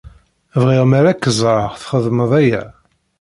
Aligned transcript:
Bɣiɣ 0.63 0.83
mer 0.91 1.05
ad 1.11 1.17
k-ẓreɣ 1.21 1.73
txeddmeḍ 1.81 2.31
aya. 2.41 2.63